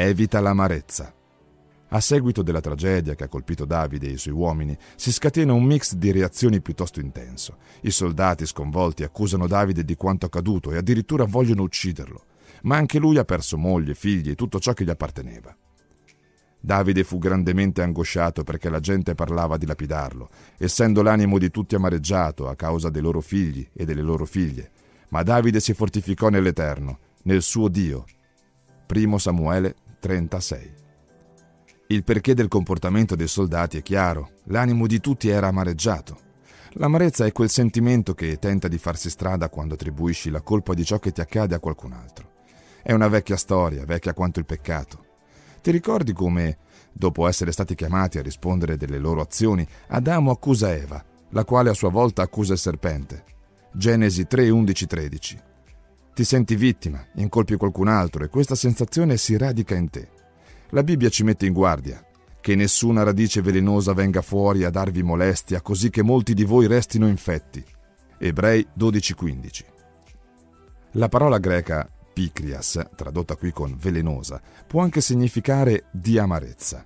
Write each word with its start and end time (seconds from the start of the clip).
Evita 0.00 0.38
l'amarezza. 0.38 1.12
A 1.88 2.00
seguito 2.00 2.42
della 2.42 2.60
tragedia 2.60 3.16
che 3.16 3.24
ha 3.24 3.28
colpito 3.28 3.64
Davide 3.64 4.06
e 4.06 4.12
i 4.12 4.16
suoi 4.16 4.32
uomini, 4.32 4.78
si 4.94 5.10
scatena 5.10 5.52
un 5.52 5.64
mix 5.64 5.94
di 5.94 6.12
reazioni 6.12 6.60
piuttosto 6.60 7.00
intenso. 7.00 7.56
I 7.80 7.90
soldati 7.90 8.46
sconvolti 8.46 9.02
accusano 9.02 9.48
Davide 9.48 9.84
di 9.84 9.96
quanto 9.96 10.26
accaduto 10.26 10.70
e 10.70 10.76
addirittura 10.76 11.24
vogliono 11.24 11.62
ucciderlo. 11.62 12.26
Ma 12.62 12.76
anche 12.76 13.00
lui 13.00 13.18
ha 13.18 13.24
perso 13.24 13.58
moglie, 13.58 13.96
figli 13.96 14.30
e 14.30 14.34
tutto 14.36 14.60
ciò 14.60 14.72
che 14.72 14.84
gli 14.84 14.90
apparteneva. 14.90 15.52
Davide 16.60 17.02
fu 17.02 17.18
grandemente 17.18 17.82
angosciato 17.82 18.44
perché 18.44 18.70
la 18.70 18.78
gente 18.78 19.16
parlava 19.16 19.56
di 19.56 19.66
lapidarlo, 19.66 20.30
essendo 20.58 21.02
l'animo 21.02 21.38
di 21.38 21.50
tutti 21.50 21.74
amareggiato 21.74 22.46
a 22.48 22.54
causa 22.54 22.88
dei 22.88 23.02
loro 23.02 23.20
figli 23.20 23.68
e 23.72 23.84
delle 23.84 24.02
loro 24.02 24.26
figlie. 24.26 24.70
Ma 25.08 25.24
Davide 25.24 25.58
si 25.58 25.74
fortificò 25.74 26.28
nell'Eterno, 26.28 26.98
nel 27.22 27.42
suo 27.42 27.66
Dio. 27.66 28.04
Primo 28.86 29.18
Samuele 29.18 29.74
36. 29.98 30.74
Il 31.88 32.04
perché 32.04 32.34
del 32.34 32.48
comportamento 32.48 33.16
dei 33.16 33.28
soldati 33.28 33.78
è 33.78 33.82
chiaro, 33.82 34.32
l'animo 34.44 34.86
di 34.86 35.00
tutti 35.00 35.28
era 35.28 35.48
amareggiato. 35.48 36.26
L'amarezza 36.72 37.24
è 37.24 37.32
quel 37.32 37.48
sentimento 37.48 38.14
che 38.14 38.38
tenta 38.38 38.68
di 38.68 38.78
farsi 38.78 39.08
strada 39.08 39.48
quando 39.48 39.74
attribuisci 39.74 40.30
la 40.30 40.42
colpa 40.42 40.74
di 40.74 40.84
ciò 40.84 40.98
che 40.98 41.12
ti 41.12 41.20
accade 41.20 41.54
a 41.54 41.60
qualcun 41.60 41.92
altro. 41.92 42.32
È 42.82 42.92
una 42.92 43.08
vecchia 43.08 43.36
storia, 43.36 43.84
vecchia 43.84 44.12
quanto 44.12 44.38
il 44.38 44.44
peccato. 44.44 45.04
Ti 45.62 45.70
ricordi 45.70 46.12
come, 46.12 46.58
dopo 46.92 47.26
essere 47.26 47.52
stati 47.52 47.74
chiamati 47.74 48.18
a 48.18 48.22
rispondere 48.22 48.76
delle 48.76 48.98
loro 48.98 49.22
azioni, 49.22 49.66
Adamo 49.88 50.30
accusa 50.30 50.74
Eva, 50.74 51.02
la 51.30 51.44
quale 51.44 51.70
a 51.70 51.74
sua 51.74 51.90
volta 51.90 52.22
accusa 52.22 52.52
il 52.52 52.58
serpente? 52.58 53.24
Genesi 53.72 54.26
3, 54.26 54.50
11, 54.50 54.86
13. 54.86 55.40
Ti 56.18 56.24
senti 56.24 56.56
vittima, 56.56 57.06
incolpi 57.14 57.54
qualcun 57.54 57.86
altro 57.86 58.24
e 58.24 58.28
questa 58.28 58.56
sensazione 58.56 59.16
si 59.16 59.36
radica 59.36 59.76
in 59.76 59.88
te. 59.88 60.08
La 60.70 60.82
Bibbia 60.82 61.10
ci 61.10 61.22
mette 61.22 61.46
in 61.46 61.52
guardia 61.52 62.04
che 62.40 62.56
nessuna 62.56 63.04
radice 63.04 63.40
velenosa 63.40 63.92
venga 63.92 64.20
fuori 64.20 64.64
a 64.64 64.70
darvi 64.70 65.04
molestia, 65.04 65.60
così 65.60 65.90
che 65.90 66.02
molti 66.02 66.34
di 66.34 66.42
voi 66.42 66.66
restino 66.66 67.06
infetti. 67.06 67.64
Ebrei 68.18 68.66
12:15. 68.74 69.64
La 70.94 71.08
parola 71.08 71.38
greca 71.38 71.88
picrias, 72.12 72.84
tradotta 72.96 73.36
qui 73.36 73.52
con 73.52 73.76
velenosa, 73.78 74.42
può 74.66 74.82
anche 74.82 75.00
significare 75.00 75.84
di 75.92 76.18
amarezza. 76.18 76.84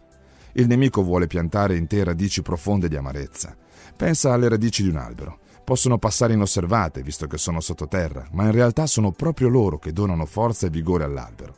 Il 0.52 0.66
nemico 0.66 1.02
vuole 1.02 1.26
piantare 1.26 1.78
in 1.78 1.86
te 1.86 2.04
radici 2.04 2.42
profonde 2.42 2.86
di 2.86 2.96
amarezza. 2.96 3.56
Pensa 3.96 4.34
alle 4.34 4.50
radici 4.50 4.82
di 4.82 4.90
un 4.90 4.96
albero. 4.96 5.38
Possono 5.64 5.98
passare 5.98 6.32
inosservate, 6.32 7.02
visto 7.02 7.26
che 7.26 7.38
sono 7.38 7.60
sottoterra, 7.60 8.26
ma 8.32 8.44
in 8.44 8.52
realtà 8.52 8.86
sono 8.86 9.12
proprio 9.12 9.48
loro 9.48 9.78
che 9.78 9.92
donano 9.92 10.26
forza 10.26 10.66
e 10.66 10.70
vigore 10.70 11.04
all'albero. 11.04 11.54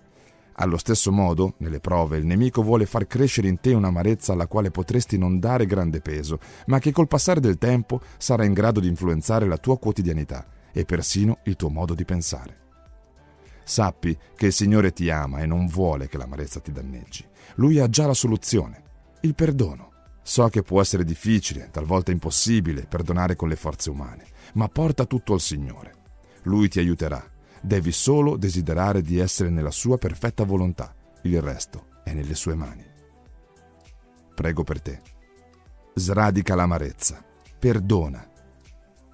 Allo 0.57 0.77
stesso 0.77 1.11
modo, 1.11 1.55
nelle 1.59 1.81
prove, 1.81 2.19
il 2.19 2.27
nemico 2.27 2.63
vuole 2.63 2.87
far 2.87 3.07
crescere 3.07 3.49
in 3.49 3.59
te 3.61 3.73
un'amarezza 3.73 4.33
alla 4.33 4.47
quale 4.47 4.71
potresti 4.71 5.19
non 5.19 5.41
dare 5.41 5.67
grande 5.67 6.01
peso, 6.01 6.39
ma 6.67 6.79
che 6.79 6.93
col 6.93 7.09
passare 7.09 7.41
del 7.41 7.59
tempo 7.59 8.01
sarà 8.19 8.45
in 8.45 8.53
grado 8.53 8.79
di 8.79 8.87
influenzare 8.87 9.47
la 9.47 9.59
tua 9.59 9.79
quotidianità 9.79 10.47
e 10.73 10.85
persino 10.85 11.39
il 11.45 11.57
tuo 11.57 11.71
modo 11.71 11.95
di 11.95 12.05
pensare. 12.05 12.59
Sappi 13.65 14.17
che 14.37 14.47
il 14.47 14.53
Signore 14.53 14.93
ti 14.93 15.11
ama 15.11 15.41
e 15.41 15.47
non 15.47 15.67
vuole 15.67 16.07
che 16.07 16.19
l'amarezza 16.19 16.61
ti 16.61 16.71
danneggi. 16.71 17.25
Lui 17.57 17.81
ha 17.81 17.89
già 17.89 18.07
la 18.07 18.15
soluzione, 18.15 18.83
il 19.23 19.35
perdono. 19.35 19.94
So 20.25 20.49
che 20.49 20.63
può 20.63 20.81
essere 20.81 21.05
difficile, 21.05 21.69
talvolta 21.71 22.11
impossibile, 22.11 22.87
perdonare 22.87 23.37
con 23.37 23.49
le 23.49 23.57
forze 23.57 23.91
umane, 23.91 24.25
ma 24.55 24.67
porta 24.69 25.05
tutto 25.05 25.35
al 25.35 25.41
Signore. 25.41 25.93
Lui 26.43 26.69
ti 26.69 26.81
aiuterà 26.81 27.33
Devi 27.65 27.93
solo 27.93 28.37
desiderare 28.37 29.01
di 29.01 29.19
essere 29.19 29.49
nella 29.49 29.71
sua 29.71 29.97
perfetta 29.97 30.45
volontà. 30.45 30.95
Il 31.23 31.41
resto 31.41 31.87
è 32.05 32.13
nelle 32.13 32.35
sue 32.35 32.55
mani. 32.55 32.85
Prego 34.35 34.63
per 34.65 34.83
te. 34.83 35.01
Sradica 35.95 36.55
l'amarezza. 36.55 37.25
Perdona. 37.59 38.29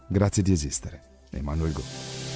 Grazie 0.09 0.43
di 0.43 0.51
esistere. 0.51 1.21
Emanuel 1.31 1.73
Go. 1.73 2.30